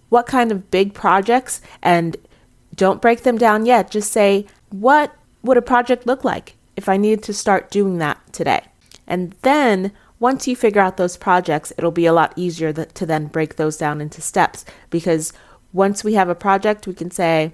what 0.08 0.26
kind 0.26 0.52
of 0.52 0.70
big 0.70 0.94
projects 0.94 1.60
and 1.82 2.16
Don't 2.76 3.02
break 3.02 3.24
them 3.24 3.38
down 3.38 3.66
yet. 3.66 3.90
Just 3.90 4.12
say, 4.12 4.46
what 4.70 5.16
would 5.42 5.56
a 5.56 5.62
project 5.62 6.06
look 6.06 6.22
like 6.22 6.56
if 6.76 6.88
I 6.88 6.96
needed 6.96 7.22
to 7.24 7.32
start 7.32 7.70
doing 7.70 7.98
that 7.98 8.20
today? 8.32 8.64
And 9.06 9.34
then 9.42 9.92
once 10.18 10.48
you 10.48 10.56
figure 10.56 10.80
out 10.80 10.96
those 10.96 11.16
projects, 11.16 11.72
it'll 11.76 11.90
be 11.90 12.06
a 12.06 12.12
lot 12.12 12.32
easier 12.36 12.72
th- 12.72 12.92
to 12.94 13.06
then 13.06 13.26
break 13.26 13.56
those 13.56 13.76
down 13.76 14.00
into 14.00 14.20
steps 14.20 14.64
because 14.90 15.32
once 15.72 16.02
we 16.02 16.14
have 16.14 16.28
a 16.28 16.34
project, 16.34 16.86
we 16.86 16.94
can 16.94 17.10
say, 17.10 17.52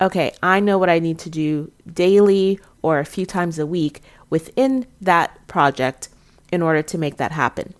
okay, 0.00 0.32
I 0.42 0.58
know 0.58 0.78
what 0.78 0.90
I 0.90 0.98
need 0.98 1.18
to 1.20 1.30
do 1.30 1.70
daily 1.90 2.58
or 2.82 2.98
a 2.98 3.04
few 3.04 3.24
times 3.24 3.58
a 3.58 3.66
week 3.66 4.02
within 4.30 4.86
that 5.00 5.46
project 5.46 6.08
in 6.50 6.60
order 6.60 6.82
to 6.82 6.98
make 6.98 7.18
that 7.18 7.32
happen. 7.32 7.74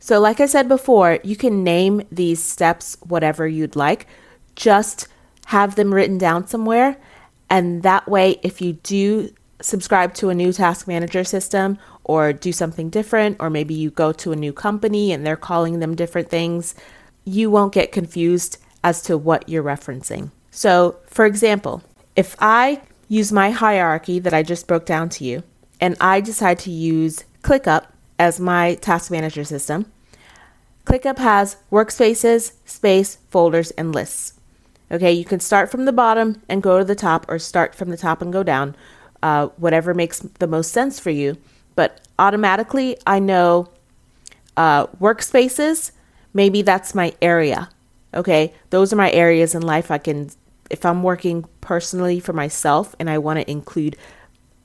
So, 0.00 0.18
like 0.18 0.40
I 0.40 0.46
said 0.46 0.66
before, 0.66 1.20
you 1.22 1.36
can 1.36 1.62
name 1.62 2.02
these 2.10 2.42
steps 2.42 2.96
whatever 3.06 3.46
you'd 3.46 3.76
like. 3.76 4.08
Just 4.56 5.06
have 5.46 5.76
them 5.76 5.94
written 5.94 6.18
down 6.18 6.48
somewhere. 6.48 6.96
And 7.48 7.84
that 7.84 8.08
way, 8.08 8.40
if 8.42 8.60
you 8.60 8.72
do 8.72 9.30
subscribe 9.62 10.12
to 10.14 10.28
a 10.28 10.34
new 10.34 10.52
task 10.52 10.86
manager 10.86 11.24
system 11.24 11.78
or 12.04 12.32
do 12.32 12.52
something 12.52 12.90
different, 12.90 13.36
or 13.40 13.48
maybe 13.48 13.72
you 13.74 13.90
go 13.90 14.12
to 14.12 14.32
a 14.32 14.36
new 14.36 14.52
company 14.52 15.12
and 15.12 15.26
they're 15.26 15.36
calling 15.36 15.78
them 15.78 15.94
different 15.94 16.28
things, 16.28 16.74
you 17.24 17.50
won't 17.50 17.72
get 17.72 17.92
confused 17.92 18.58
as 18.84 19.00
to 19.02 19.16
what 19.16 19.48
you're 19.48 19.62
referencing. 19.62 20.30
So, 20.50 20.96
for 21.06 21.24
example, 21.24 21.82
if 22.16 22.36
I 22.40 22.82
use 23.08 23.32
my 23.32 23.50
hierarchy 23.50 24.18
that 24.18 24.34
I 24.34 24.42
just 24.42 24.66
broke 24.66 24.84
down 24.84 25.08
to 25.10 25.24
you, 25.24 25.42
and 25.80 25.96
I 26.00 26.20
decide 26.20 26.58
to 26.60 26.70
use 26.70 27.24
ClickUp 27.42 27.86
as 28.18 28.38
my 28.38 28.74
task 28.76 29.10
manager 29.10 29.44
system, 29.44 29.90
ClickUp 30.84 31.18
has 31.18 31.56
workspaces, 31.70 32.52
space, 32.64 33.18
folders, 33.30 33.70
and 33.72 33.94
lists. 33.94 34.34
Okay, 34.90 35.12
you 35.12 35.24
can 35.24 35.40
start 35.40 35.70
from 35.70 35.84
the 35.84 35.92
bottom 35.92 36.42
and 36.48 36.62
go 36.62 36.78
to 36.78 36.84
the 36.84 36.94
top, 36.94 37.24
or 37.28 37.38
start 37.38 37.74
from 37.74 37.90
the 37.90 37.96
top 37.96 38.20
and 38.20 38.32
go 38.32 38.42
down, 38.42 38.76
uh, 39.22 39.48
whatever 39.56 39.94
makes 39.94 40.20
the 40.20 40.46
most 40.46 40.72
sense 40.72 40.98
for 40.98 41.10
you. 41.10 41.36
But 41.74 42.00
automatically, 42.18 42.96
I 43.06 43.18
know 43.18 43.68
uh, 44.56 44.86
workspaces, 45.00 45.92
maybe 46.34 46.62
that's 46.62 46.94
my 46.94 47.14
area. 47.22 47.70
Okay, 48.14 48.52
those 48.70 48.92
are 48.92 48.96
my 48.96 49.10
areas 49.10 49.54
in 49.54 49.62
life 49.62 49.90
I 49.90 49.98
can 49.98 50.30
if 50.72 50.86
I'm 50.86 51.02
working 51.02 51.44
personally 51.60 52.18
for 52.18 52.32
myself 52.32 52.96
and 52.98 53.08
I 53.10 53.18
want 53.18 53.38
to 53.38 53.50
include 53.50 53.96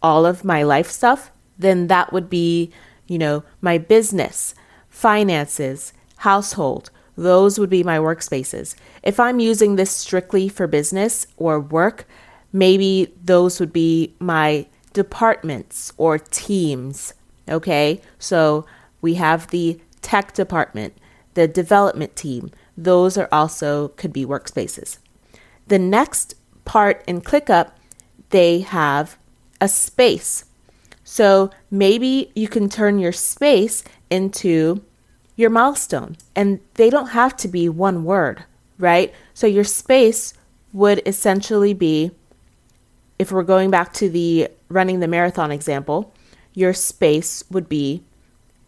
all 0.02 0.26
of 0.26 0.46
my 0.46 0.64
life 0.64 0.90
stuff, 0.90 1.32
then 1.60 1.88
that 1.88 2.14
would 2.14 2.30
be, 2.30 2.72
you 3.08 3.18
know, 3.18 3.44
my 3.62 3.78
business, 3.78 4.56
finances, 4.90 5.92
household. 6.18 6.90
Those 7.18 7.60
would 7.60 7.70
be 7.70 7.84
my 7.84 7.98
workspaces. 7.98 8.74
If 9.04 9.20
I'm 9.20 9.40
using 9.40 9.76
this 9.76 9.92
strictly 9.92 10.48
for 10.48 10.66
business 10.66 11.28
or 11.36 11.60
work, 11.60 12.08
maybe 12.52 13.14
those 13.24 13.60
would 13.60 13.74
be 13.74 14.16
my 14.20 14.68
departments 14.94 15.94
or 15.98 16.18
teams. 16.18 17.14
Okay, 17.50 18.02
so 18.20 18.66
we 19.02 19.16
have 19.16 19.48
the 19.48 19.80
tech 20.02 20.34
department, 20.34 20.94
the 21.34 21.48
development 21.48 22.16
team. 22.16 22.52
Those 22.78 23.18
are 23.18 23.30
also 23.32 23.90
could 23.90 24.14
be 24.14 24.26
workspaces. 24.26 24.98
The 25.68 25.80
next 25.80 26.36
part 26.66 27.04
in 27.08 27.22
ClickUp, 27.22 27.72
they 28.30 28.60
have 28.60 29.18
a 29.62 29.68
space. 29.68 30.46
So 31.04 31.50
maybe 31.72 32.32
you 32.36 32.48
can 32.48 32.70
turn 32.70 33.00
your 33.00 33.14
space 33.14 33.84
into 34.10 34.84
your 35.36 35.50
milestone, 35.50 36.18
and 36.36 36.60
they 36.74 36.90
don't 36.90 37.10
have 37.10 37.38
to 37.38 37.48
be 37.48 37.70
one 37.70 38.04
word, 38.04 38.44
right? 38.78 39.14
So 39.34 39.48
your 39.48 39.64
space 39.64 40.34
would 40.74 41.02
essentially 41.06 41.74
be, 41.74 42.12
if 43.20 43.32
we're 43.32 43.44
going 43.44 43.70
back 43.72 43.94
to 43.94 44.10
the 44.10 44.50
running 44.70 45.00
the 45.00 45.08
marathon 45.08 45.52
example, 45.52 46.14
your 46.54 46.74
space 46.74 47.44
would 47.50 47.70
be 47.70 48.04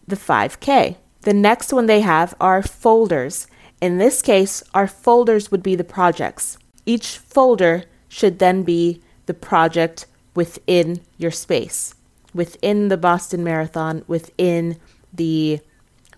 the 0.06 0.16
5K. 0.16 0.96
The 1.22 1.34
next 1.34 1.72
one 1.72 1.86
they 1.86 2.00
have 2.00 2.34
are 2.40 2.62
folders. 2.62 3.46
In 3.80 3.98
this 3.98 4.22
case, 4.22 4.62
our 4.74 4.86
folders 4.86 5.50
would 5.50 5.62
be 5.62 5.74
the 5.74 5.84
projects. 5.84 6.58
Each 6.86 7.18
folder 7.18 7.84
should 8.08 8.38
then 8.38 8.62
be 8.62 9.02
the 9.26 9.34
project 9.34 10.06
within 10.34 11.00
your 11.18 11.30
space, 11.30 11.94
within 12.34 12.88
the 12.88 12.96
Boston 12.96 13.44
Marathon, 13.44 14.02
within 14.06 14.78
the 15.12 15.60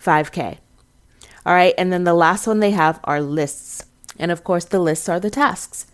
5K. 0.00 0.58
All 1.44 1.54
right, 1.54 1.74
and 1.76 1.92
then 1.92 2.04
the 2.04 2.14
last 2.14 2.46
one 2.46 2.60
they 2.60 2.70
have 2.70 3.00
are 3.04 3.20
lists. 3.20 3.84
And 4.18 4.30
of 4.30 4.44
course, 4.44 4.64
the 4.64 4.78
lists 4.78 5.08
are 5.08 5.18
the 5.18 5.30
tasks. 5.30 5.86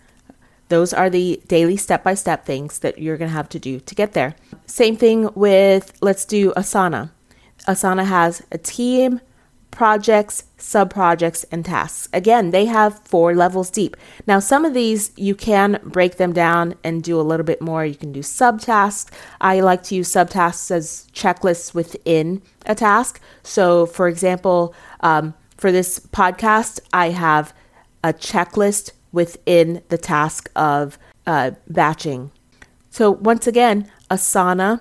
Those 0.68 0.92
are 0.92 1.10
the 1.10 1.40
daily 1.48 1.76
step 1.76 2.04
by 2.04 2.14
step 2.14 2.44
things 2.44 2.80
that 2.80 2.98
you're 2.98 3.16
going 3.16 3.30
to 3.30 3.36
have 3.36 3.48
to 3.50 3.58
do 3.58 3.80
to 3.80 3.94
get 3.94 4.12
there. 4.12 4.36
Same 4.66 4.96
thing 4.96 5.30
with, 5.34 5.92
let's 6.00 6.24
do 6.24 6.52
Asana. 6.52 7.10
Asana 7.66 8.04
has 8.04 8.42
a 8.52 8.58
team, 8.58 9.20
projects, 9.70 10.44
subprojects, 10.58 11.44
and 11.52 11.64
tasks. 11.64 12.08
Again, 12.12 12.50
they 12.50 12.64
have 12.64 13.00
four 13.04 13.34
levels 13.34 13.70
deep. 13.70 13.96
Now, 14.26 14.40
some 14.40 14.64
of 14.64 14.74
these 14.74 15.12
you 15.16 15.34
can 15.34 15.80
break 15.84 16.16
them 16.16 16.32
down 16.32 16.74
and 16.82 17.02
do 17.02 17.20
a 17.20 17.22
little 17.22 17.44
bit 17.44 17.62
more. 17.62 17.84
You 17.84 17.94
can 17.94 18.12
do 18.12 18.20
subtasks. 18.20 19.10
I 19.40 19.60
like 19.60 19.82
to 19.84 19.94
use 19.94 20.10
subtasks 20.10 20.70
as 20.70 21.06
checklists 21.12 21.74
within 21.74 22.42
a 22.66 22.74
task. 22.74 23.20
So, 23.42 23.86
for 23.86 24.08
example, 24.08 24.74
um, 25.00 25.34
for 25.56 25.70
this 25.70 25.98
podcast, 25.98 26.80
I 26.92 27.10
have 27.10 27.54
a 28.02 28.12
checklist 28.12 28.92
within 29.12 29.82
the 29.88 29.98
task 29.98 30.50
of 30.56 30.98
uh, 31.26 31.52
batching. 31.68 32.30
So, 32.90 33.10
once 33.10 33.46
again, 33.46 33.90
Asana 34.10 34.80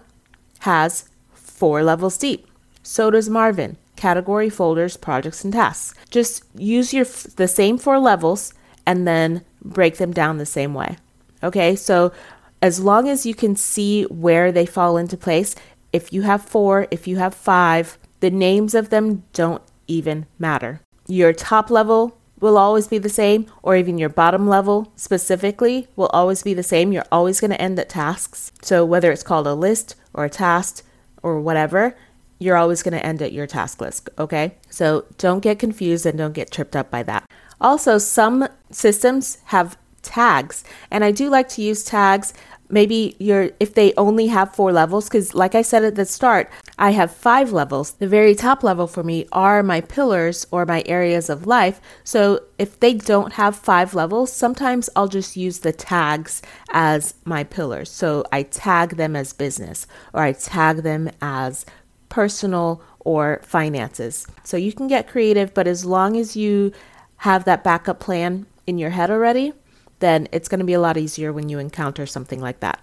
has 0.60 1.10
four 1.34 1.84
levels 1.84 2.18
deep. 2.18 2.48
So 2.84 3.12
does 3.12 3.30
Marvin 3.30 3.78
category 3.98 4.50
folders, 4.50 4.96
projects, 4.96 5.44
and 5.44 5.52
tasks. 5.52 5.98
Just 6.10 6.44
use 6.56 6.94
your 6.94 7.06
the 7.36 7.48
same 7.48 7.78
four 7.78 8.00
levels 8.00 8.54
and 8.86 9.08
then 9.08 9.44
break 9.62 9.98
them 9.98 10.14
down 10.14 10.38
the 10.38 10.46
same 10.46 10.74
way. 10.74 10.98
Okay, 11.44 11.76
so 11.76 12.14
as 12.62 12.80
long 12.80 13.10
as 13.10 13.26
you 13.26 13.36
can 13.36 13.56
see 13.56 14.04
where 14.04 14.52
they 14.52 14.66
fall 14.66 14.98
into 14.98 15.18
place, 15.18 15.56
if 15.92 16.14
you 16.14 16.22
have 16.22 16.42
four, 16.42 16.88
if 16.92 17.08
you 17.08 17.18
have 17.18 17.34
five, 17.34 17.98
the 18.20 18.32
names 18.32 18.74
of 18.74 18.90
them 18.90 19.24
don't 19.34 19.64
even 19.88 20.26
matter. 20.40 20.80
Your 21.08 21.34
top 21.34 21.70
level 21.70 22.18
will 22.40 22.58
always 22.58 22.88
be 22.88 22.98
the 22.98 23.10
same, 23.10 23.46
or 23.64 23.76
even 23.76 23.98
your 23.98 24.10
bottom 24.10 24.48
level 24.48 24.92
specifically 24.96 25.88
will 25.96 26.08
always 26.08 26.44
be 26.44 26.54
the 26.54 26.64
same. 26.64 26.92
You're 26.92 27.06
always 27.12 27.40
going 27.40 27.52
to 27.52 27.62
end 27.62 27.80
at 27.80 27.90
tasks. 27.90 28.52
So, 28.62 28.86
whether 28.86 29.12
it's 29.12 29.24
called 29.24 29.48
a 29.48 29.54
list 29.54 29.96
or 30.14 30.26
a 30.26 30.30
task 30.30 30.84
or 31.24 31.40
whatever, 31.42 31.96
you're 32.40 32.58
always 32.58 32.84
going 32.84 32.94
to 32.94 33.06
end 33.06 33.22
at 33.22 33.34
your 33.34 33.48
task 33.48 33.82
list, 33.82 34.10
okay? 34.18 34.56
So 34.70 35.06
don't 35.18 35.40
get 35.40 35.60
confused 35.60 36.06
and 36.06 36.18
don't 36.18 36.34
get 36.34 36.52
tripped 36.52 36.76
up 36.76 36.92
by 36.92 37.04
that. 37.04 37.30
Also, 37.60 37.98
some 37.98 38.48
systems 38.70 39.40
have 39.46 39.78
tags, 40.04 40.64
and 40.92 41.04
I 41.04 41.12
do 41.12 41.30
like 41.30 41.50
to 41.50 41.62
use 41.62 41.84
tags. 41.84 42.34
Maybe 42.70 43.16
you're 43.20 43.52
if 43.60 43.74
they 43.74 43.94
only 43.96 44.28
have 44.28 44.56
four 44.56 44.72
levels, 44.72 45.06
because 45.06 45.34
like 45.34 45.56
I 45.56 45.62
said 45.62 45.84
at 45.84 45.96
the 45.96 46.06
start, 46.06 46.50
I 46.78 46.92
have 46.92 47.12
five 47.12 47.52
levels. 47.52 47.92
The 47.92 48.08
very 48.08 48.36
top 48.36 48.64
level 48.64 48.88
for 48.88 49.04
me 49.04 49.26
are 49.32 49.64
my 49.64 49.82
pillars 49.82 50.46
or 50.52 50.66
my 50.66 50.84
areas 50.86 51.30
of 51.30 51.48
life. 51.48 51.80
So 52.04 52.42
if 52.58 52.80
they 52.80 52.94
don't 52.94 53.34
have 53.34 53.56
five 53.56 53.94
levels, 53.94 54.32
sometimes 54.32 54.90
I'll 54.96 55.08
just 55.08 55.38
use 55.38 55.60
the 55.60 55.74
tags 55.74 56.42
as 56.72 57.14
my 57.26 57.44
pillars. 57.44 57.90
So 57.90 58.24
I 58.32 58.44
tag 58.44 58.98
them 58.98 59.16
as 59.16 59.34
business 59.34 59.88
or 60.14 60.22
I 60.22 60.34
tag 60.34 60.84
them 60.84 61.10
as 61.22 61.66
personal, 62.10 62.82
or 63.00 63.40
finances. 63.44 64.28
So 64.44 64.58
you 64.58 64.74
can 64.74 64.88
get 64.88 65.08
creative, 65.08 65.54
but 65.54 65.66
as 65.66 65.86
long 65.86 66.18
as 66.18 66.36
you 66.36 66.74
have 67.18 67.46
that 67.46 67.64
backup 67.64 68.00
plan 68.02 68.46
in 68.66 68.78
your 68.78 68.90
head 68.90 69.10
already, 69.10 69.54
then 70.00 70.28
it's 70.32 70.48
going 70.48 70.60
to 70.60 70.66
be 70.66 70.74
a 70.74 70.80
lot 70.80 70.98
easier 70.98 71.34
when 71.34 71.50
you 71.50 71.60
encounter 71.60 72.06
something 72.06 72.40
like 72.40 72.60
that. 72.60 72.82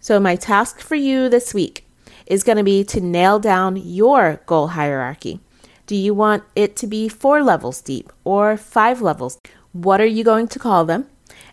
So, 0.00 0.20
my 0.20 0.36
task 0.36 0.80
for 0.80 0.94
you 0.94 1.28
this 1.28 1.52
week 1.52 1.86
is 2.26 2.44
going 2.44 2.58
to 2.58 2.64
be 2.64 2.84
to 2.84 3.00
nail 3.00 3.38
down 3.38 3.76
your 3.76 4.40
goal 4.46 4.68
hierarchy. 4.68 5.40
Do 5.86 5.94
you 5.94 6.14
want 6.14 6.44
it 6.54 6.76
to 6.76 6.86
be 6.86 7.08
four 7.08 7.42
levels 7.42 7.80
deep 7.80 8.12
or 8.24 8.56
five 8.56 9.00
levels? 9.00 9.38
What 9.72 10.00
are 10.00 10.06
you 10.06 10.24
going 10.24 10.48
to 10.48 10.58
call 10.58 10.84
them? 10.84 11.06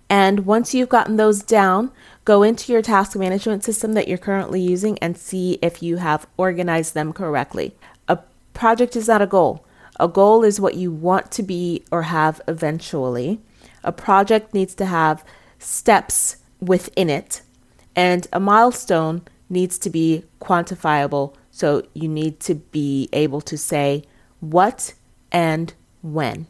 And 0.10 0.46
once 0.46 0.74
you've 0.74 0.90
gotten 0.90 1.18
those 1.18 1.44
down, 1.44 1.92
Go 2.26 2.42
into 2.42 2.72
your 2.72 2.82
task 2.82 3.18
management 3.18 3.66
system 3.66 3.94
that 3.94 4.08
you're 4.08 4.18
currently 4.18 4.62
using 4.62 4.98
and 5.00 5.18
see 5.18 5.60
if 5.62 5.84
you 5.84 5.98
have 5.98 6.26
organized 6.38 6.94
them 6.94 7.12
correctly. 7.12 7.76
A 8.08 8.20
project 8.54 8.96
is 8.96 9.10
not 9.10 9.22
a 9.22 9.28
goal. 9.28 9.66
A 10.00 10.08
goal 10.08 10.44
is 10.44 10.60
what 10.60 10.76
you 10.76 10.90
want 10.90 11.32
to 11.34 11.44
be 11.44 11.84
or 11.92 12.04
have 12.04 12.40
eventually. 12.48 13.42
A 13.84 13.92
project 13.92 14.54
needs 14.54 14.76
to 14.76 14.86
have 14.86 15.24
steps 15.60 16.38
within 16.60 17.10
it, 17.10 17.42
and 17.96 18.28
a 18.34 18.40
milestone 18.40 19.22
needs 19.50 19.78
to 19.80 19.90
be 19.90 20.24
quantifiable. 20.42 21.36
So 21.52 21.84
you 21.94 22.08
need 22.08 22.40
to 22.42 22.56
be 22.56 23.10
able 23.14 23.42
to 23.42 23.58
say 23.58 24.04
what 24.40 24.94
and 25.32 25.74
when. 26.02 26.48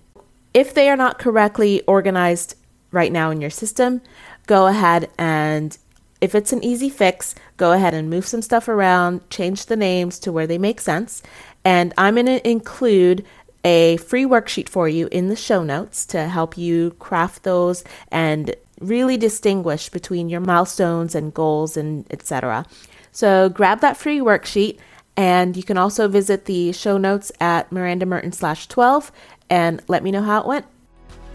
If 0.53 0.73
they 0.73 0.89
are 0.89 0.95
not 0.95 1.19
correctly 1.19 1.81
organized 1.87 2.55
right 2.91 3.11
now 3.11 3.31
in 3.31 3.41
your 3.41 3.49
system, 3.49 4.01
go 4.47 4.67
ahead 4.67 5.09
and 5.17 5.77
if 6.21 6.33
it's 6.33 6.53
an 6.53 6.63
easy 6.63 6.89
fix, 6.89 7.35
go 7.57 7.73
ahead 7.73 7.93
and 7.93 8.09
move 8.09 8.25
some 8.25 8.41
stuff 8.41 8.69
around, 8.69 9.29
change 9.29 9.65
the 9.65 9.75
names 9.75 10.17
to 10.19 10.31
where 10.31 10.47
they 10.47 10.57
make 10.57 10.79
sense. 10.79 11.21
And 11.65 11.93
I'm 11.97 12.15
going 12.15 12.27
to 12.27 12.49
include 12.49 13.25
a 13.63 13.97
free 13.97 14.25
worksheet 14.25 14.69
for 14.69 14.89
you 14.89 15.07
in 15.11 15.29
the 15.29 15.35
show 15.35 15.63
notes 15.63 16.05
to 16.07 16.27
help 16.27 16.57
you 16.57 16.91
craft 16.99 17.43
those 17.43 17.83
and 18.11 18.55
really 18.79 19.17
distinguish 19.17 19.89
between 19.89 20.29
your 20.29 20.41
milestones 20.41 21.15
and 21.15 21.33
goals 21.33 21.77
and 21.77 22.05
etc. 22.11 22.65
So 23.11 23.49
grab 23.49 23.79
that 23.81 23.97
free 23.97 24.19
worksheet 24.19 24.77
and 25.15 25.55
you 25.55 25.63
can 25.63 25.77
also 25.77 26.07
visit 26.07 26.45
the 26.45 26.71
show 26.71 26.97
notes 26.97 27.31
at 27.39 27.71
Miranda 27.71 28.05
Merten 28.05 28.33
slash 28.33 28.67
12 28.67 29.11
and 29.49 29.81
let 29.87 30.03
me 30.03 30.11
know 30.11 30.23
how 30.23 30.41
it 30.41 30.47
went. 30.47 30.65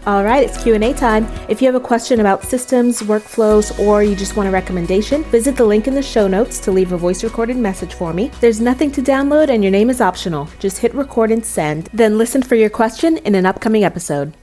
All 0.05 0.23
right, 0.23 0.47
it's 0.47 0.63
Q&A 0.63 0.93
time. 0.93 1.27
If 1.49 1.61
you 1.61 1.67
have 1.67 1.75
a 1.75 1.85
question 1.85 2.21
about 2.21 2.43
systems, 2.43 3.01
workflows, 3.01 3.77
or 3.79 4.01
you 4.01 4.15
just 4.15 4.37
want 4.37 4.47
a 4.47 4.51
recommendation, 4.51 5.25
visit 5.25 5.57
the 5.57 5.65
link 5.65 5.89
in 5.89 5.93
the 5.93 6.01
show 6.01 6.25
notes 6.25 6.57
to 6.61 6.71
leave 6.71 6.93
a 6.93 6.97
voice 6.97 7.21
recorded 7.21 7.57
message 7.57 7.93
for 7.93 8.13
me. 8.13 8.31
There's 8.39 8.61
nothing 8.61 8.93
to 8.93 9.01
download 9.01 9.49
and 9.49 9.61
your 9.61 9.71
name 9.71 9.89
is 9.89 9.99
optional. 9.99 10.47
Just 10.57 10.77
hit 10.77 10.95
record 10.95 11.31
and 11.31 11.45
send, 11.45 11.89
then 11.93 12.17
listen 12.17 12.41
for 12.41 12.55
your 12.55 12.69
question 12.69 13.17
in 13.17 13.35
an 13.35 13.45
upcoming 13.45 13.83
episode. 13.83 14.33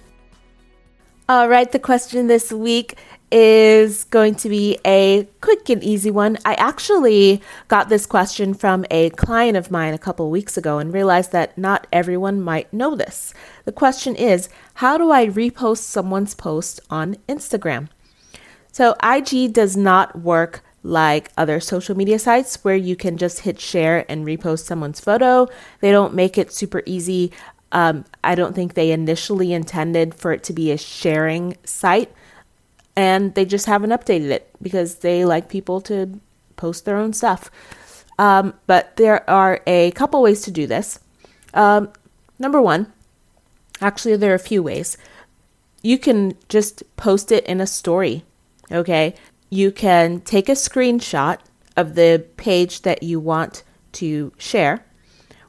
All 1.27 1.49
right, 1.49 1.73
the 1.73 1.79
question 1.79 2.27
this 2.27 2.53
week 2.53 2.97
is 3.31 4.05
going 4.05 4.35
to 4.37 4.49
be 4.49 4.79
a 4.85 5.29
quick 5.41 5.69
and 5.69 5.83
easy 5.83 6.11
one. 6.11 6.39
I 6.45 6.55
actually 6.55 7.43
got 7.69 7.89
this 7.89 8.07
question 8.07 8.55
from 8.55 8.85
a 8.91 9.11
client 9.11 9.57
of 9.57 9.71
mine 9.71 9.95
a 9.95 9.99
couple 9.99 10.31
weeks 10.31 10.57
ago 10.57 10.79
and 10.79 10.93
realized 10.93 11.33
that 11.33 11.57
not 11.59 11.87
everyone 11.93 12.41
might 12.41 12.73
know 12.73 12.95
this. 12.95 13.35
The 13.65 13.73
question 13.73 14.15
is 14.15 14.49
How 14.75 14.97
do 14.97 15.11
I 15.11 15.27
repost 15.27 15.79
someone's 15.79 16.35
post 16.35 16.81
on 16.89 17.17
Instagram? 17.29 17.89
So, 18.71 18.95
IG 19.03 19.53
does 19.53 19.77
not 19.77 20.21
work 20.21 20.63
like 20.83 21.31
other 21.37 21.59
social 21.59 21.97
media 21.97 22.19
sites 22.19 22.63
where 22.63 22.77
you 22.77 22.95
can 22.95 23.17
just 23.17 23.41
hit 23.41 23.61
share 23.61 24.05
and 24.09 24.25
repost 24.25 24.67
someone's 24.67 25.01
photo. 25.01 25.49
They 25.81 25.91
don't 25.91 26.15
make 26.15 26.39
it 26.39 26.53
super 26.53 26.83
easy. 26.87 27.33
Um, 27.73 28.05
I 28.23 28.37
don't 28.37 28.55
think 28.55 28.75
they 28.75 28.93
initially 28.93 29.53
intended 29.53 30.15
for 30.15 30.33
it 30.33 30.45
to 30.45 30.53
be 30.53 30.71
a 30.71 30.79
sharing 30.79 31.57
site 31.65 32.13
and 32.97 33.35
they 33.35 33.45
just 33.45 33.67
haven't 33.67 33.91
updated 33.91 34.31
it 34.31 34.51
because 34.61 34.97
they 34.97 35.25
like 35.25 35.49
people 35.49 35.81
to 35.83 36.19
post 36.57 36.85
their 36.85 36.97
own 36.97 37.13
stuff. 37.13 37.51
Um, 38.19 38.55
but 38.67 38.97
there 38.97 39.29
are 39.29 39.61
a 39.67 39.91
couple 39.93 40.23
ways 40.23 40.41
to 40.43 40.51
do 40.51 40.67
this. 40.67 40.99
Um, 41.53 41.91
number 42.39 42.61
one, 42.61 42.93
actually, 43.81 44.17
there 44.17 44.33
are 44.33 44.37
a 44.37 44.39
few 44.39 44.63
ways. 44.63 44.97
You 45.83 45.99
can 45.99 46.35
just 46.49 46.83
post 46.97 47.31
it 47.31 47.45
in 47.45 47.61
a 47.61 47.67
story, 47.67 48.25
okay? 48.73 49.15
You 49.51 49.71
can 49.71 50.21
take 50.23 50.49
a 50.49 50.53
screenshot 50.53 51.39
of 51.77 51.95
the 51.95 52.25
page 52.39 52.83
that 52.83 53.03
you 53.03 53.21
want 53.21 53.63
to 53.93 54.33
share 54.39 54.85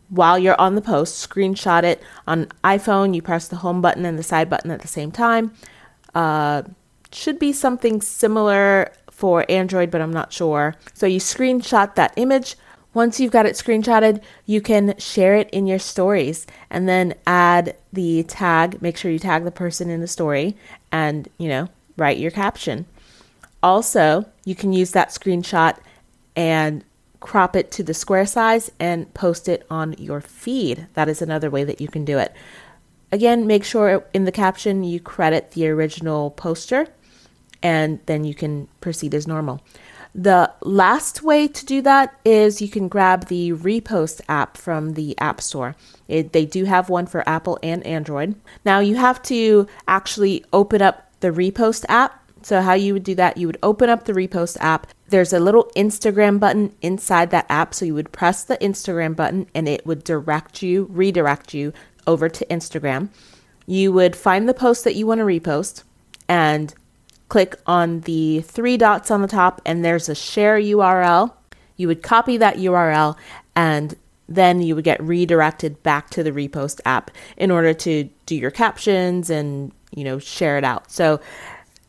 while 0.09 0.39
you're 0.39 0.59
on 0.59 0.75
the 0.75 0.81
post, 0.81 1.29
screenshot 1.29 1.83
it 1.83 2.01
on 2.25 2.47
iPhone. 2.63 3.13
You 3.13 3.21
press 3.21 3.47
the 3.47 3.57
home 3.57 3.81
button 3.81 4.05
and 4.05 4.17
the 4.17 4.23
side 4.23 4.49
button 4.49 4.71
at 4.71 4.81
the 4.81 4.87
same 4.87 5.11
time. 5.11 5.53
Uh, 6.15 6.63
should 7.17 7.39
be 7.39 7.51
something 7.51 8.01
similar 8.01 8.91
for 9.11 9.45
Android, 9.49 9.89
but 9.91 10.01
I'm 10.01 10.13
not 10.13 10.31
sure. 10.31 10.75
So 10.93 11.05
you 11.05 11.19
screenshot 11.19 11.95
that 11.95 12.13
image. 12.15 12.55
Once 12.93 13.19
you've 13.19 13.31
got 13.31 13.45
it 13.45 13.55
screenshotted, 13.55 14.21
you 14.45 14.61
can 14.61 14.97
share 14.97 15.35
it 15.35 15.49
in 15.51 15.67
your 15.67 15.79
stories 15.79 16.47
and 16.69 16.87
then 16.87 17.13
add 17.25 17.75
the 17.91 18.23
tag. 18.23 18.81
Make 18.81 18.97
sure 18.97 19.11
you 19.11 19.19
tag 19.19 19.43
the 19.43 19.51
person 19.51 19.89
in 19.89 20.01
the 20.01 20.07
story 20.07 20.55
and, 20.91 21.27
you 21.37 21.47
know, 21.47 21.69
write 21.97 22.17
your 22.17 22.31
caption. 22.31 22.85
Also, 23.61 24.25
you 24.45 24.55
can 24.55 24.71
use 24.71 24.91
that 24.91 25.09
screenshot 25.09 25.77
and 26.35 26.83
crop 27.19 27.55
it 27.55 27.71
to 27.71 27.83
the 27.83 27.93
square 27.93 28.25
size 28.25 28.71
and 28.79 29.11
post 29.13 29.49
it 29.49 29.65
on 29.69 29.93
your 29.97 30.21
feed. 30.21 30.87
That 30.93 31.09
is 31.09 31.21
another 31.21 31.49
way 31.49 31.63
that 31.63 31.81
you 31.81 31.87
can 31.87 32.05
do 32.05 32.17
it. 32.17 32.33
Again, 33.11 33.47
make 33.47 33.63
sure 33.63 34.05
in 34.13 34.25
the 34.25 34.31
caption 34.31 34.83
you 34.83 34.99
credit 34.99 35.51
the 35.51 35.67
original 35.69 36.31
poster 36.31 36.87
and 37.63 37.99
then 38.05 38.23
you 38.23 38.33
can 38.33 38.67
proceed 38.81 39.13
as 39.13 39.27
normal. 39.27 39.61
The 40.15 40.51
last 40.61 41.21
way 41.21 41.47
to 41.47 41.65
do 41.65 41.81
that 41.83 42.19
is 42.25 42.61
you 42.61 42.69
can 42.69 42.87
grab 42.87 43.27
the 43.27 43.51
Repost 43.51 44.21
app 44.27 44.57
from 44.57 44.93
the 44.93 45.15
App 45.19 45.41
Store. 45.41 45.75
It, 46.07 46.33
they 46.33 46.45
do 46.45 46.65
have 46.65 46.89
one 46.89 47.05
for 47.05 47.27
Apple 47.29 47.59
and 47.61 47.85
Android. 47.85 48.35
Now 48.65 48.79
you 48.79 48.95
have 48.95 49.21
to 49.23 49.67
actually 49.87 50.43
open 50.51 50.81
up 50.81 51.11
the 51.19 51.31
Repost 51.31 51.85
app. 51.87 52.23
So, 52.41 52.61
how 52.61 52.73
you 52.73 52.93
would 52.93 53.03
do 53.03 53.15
that, 53.15 53.37
you 53.37 53.47
would 53.47 53.57
open 53.61 53.89
up 53.89 54.05
the 54.05 54.13
Repost 54.13 54.57
app. 54.59 54.87
There's 55.09 55.33
a 55.33 55.39
little 55.39 55.69
Instagram 55.75 56.39
button 56.39 56.73
inside 56.81 57.29
that 57.31 57.45
app. 57.49 57.73
So, 57.73 57.85
you 57.85 57.93
would 57.93 58.11
press 58.11 58.43
the 58.43 58.57
Instagram 58.57 59.15
button 59.15 59.47
and 59.53 59.67
it 59.67 59.85
would 59.85 60.03
direct 60.03 60.61
you, 60.61 60.85
redirect 60.89 61.53
you 61.53 61.73
over 62.05 62.29
to 62.29 62.45
Instagram. 62.45 63.09
You 63.65 63.91
would 63.91 64.15
find 64.15 64.47
the 64.47 64.53
post 64.53 64.83
that 64.85 64.95
you 64.95 65.05
want 65.05 65.19
to 65.19 65.25
repost 65.25 65.83
and 66.29 66.73
click 67.29 67.55
on 67.65 68.01
the 68.01 68.41
three 68.41 68.77
dots 68.77 69.11
on 69.11 69.21
the 69.21 69.27
top, 69.27 69.61
and 69.65 69.83
there's 69.83 70.09
a 70.09 70.15
share 70.15 70.59
URL. 70.59 71.33
You 71.75 71.87
would 71.87 72.01
copy 72.01 72.37
that 72.37 72.57
URL 72.57 73.15
and 73.55 73.95
then 74.29 74.61
you 74.61 74.75
would 74.75 74.83
get 74.83 75.01
redirected 75.01 75.81
back 75.83 76.09
to 76.11 76.23
the 76.23 76.31
repost 76.31 76.81
app 76.85 77.11
in 77.37 77.49
order 77.49 77.73
to 77.73 78.09
do 78.25 78.35
your 78.35 78.51
captions 78.51 79.29
and 79.29 79.71
you 79.91 80.03
know 80.03 80.19
share 80.19 80.57
it 80.57 80.63
out. 80.63 80.91
So 80.91 81.19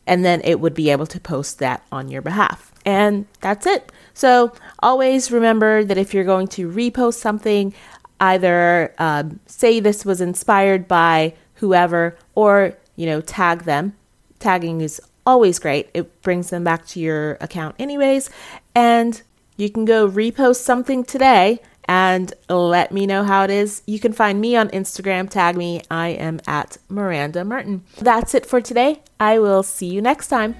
and 0.07 0.25
then 0.25 0.41
it 0.43 0.59
would 0.59 0.73
be 0.73 0.89
able 0.89 1.05
to 1.07 1.19
post 1.19 1.59
that 1.59 1.85
on 1.91 2.09
your 2.09 2.21
behalf. 2.21 2.73
And 2.85 3.27
that's 3.41 3.67
it. 3.67 3.91
So 4.13 4.53
always 4.79 5.31
remember 5.31 5.83
that 5.83 5.97
if 5.97 6.13
you're 6.13 6.23
going 6.23 6.47
to 6.47 6.69
repost 6.69 7.15
something 7.15 7.73
either 8.19 8.93
um, 8.97 9.39
say 9.45 9.79
this 9.79 10.03
was 10.03 10.19
inspired 10.19 10.87
by 10.87 11.33
whoever 11.55 12.17
or 12.35 12.75
you 12.95 13.05
know 13.05 13.21
tag 13.21 13.63
them. 13.63 13.95
Tagging 14.39 14.79
is 14.81 15.01
always 15.29 15.59
great. 15.59 15.89
It 15.93 16.23
brings 16.23 16.49
them 16.49 16.63
back 16.63 16.87
to 16.87 16.99
your 16.99 17.37
account, 17.39 17.75
anyways. 17.77 18.31
And 18.73 19.21
you 19.57 19.69
can 19.69 19.85
go 19.85 20.09
repost 20.09 20.61
something 20.63 21.03
today 21.03 21.59
and 21.87 22.33
let 22.49 22.91
me 22.91 23.05
know 23.05 23.23
how 23.23 23.43
it 23.43 23.51
is. 23.51 23.83
You 23.85 23.99
can 23.99 24.11
find 24.11 24.41
me 24.41 24.55
on 24.55 24.69
Instagram, 24.69 25.29
tag 25.29 25.55
me. 25.55 25.81
I 25.91 26.09
am 26.09 26.39
at 26.47 26.77
Miranda 26.89 27.43
Merten. 27.43 27.81
That's 27.99 28.33
it 28.33 28.45
for 28.47 28.59
today. 28.59 29.03
I 29.19 29.37
will 29.37 29.61
see 29.61 29.85
you 29.85 30.01
next 30.01 30.29
time. 30.29 30.55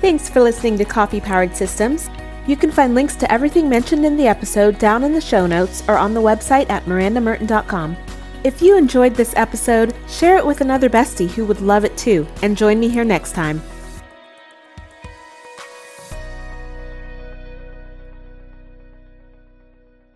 Thanks 0.00 0.30
for 0.30 0.40
listening 0.40 0.78
to 0.78 0.84
Coffee 0.86 1.20
Powered 1.20 1.54
Systems. 1.54 2.08
You 2.46 2.56
can 2.56 2.70
find 2.70 2.94
links 2.94 3.16
to 3.16 3.30
everything 3.30 3.68
mentioned 3.68 4.06
in 4.06 4.16
the 4.16 4.26
episode 4.26 4.78
down 4.78 5.04
in 5.04 5.12
the 5.12 5.20
show 5.20 5.46
notes 5.46 5.82
or 5.86 5.98
on 5.98 6.14
the 6.14 6.22
website 6.22 6.70
at 6.70 6.84
mirandamerten.com. 6.86 7.96
If 8.42 8.62
you 8.62 8.78
enjoyed 8.78 9.14
this 9.14 9.34
episode, 9.36 9.94
share 10.08 10.38
it 10.38 10.46
with 10.46 10.62
another 10.62 10.88
bestie 10.88 11.28
who 11.28 11.44
would 11.44 11.60
love 11.60 11.84
it 11.84 11.94
too, 11.98 12.26
and 12.40 12.56
join 12.56 12.80
me 12.80 12.88
here 12.88 13.04
next 13.04 13.32
time. 13.32 13.60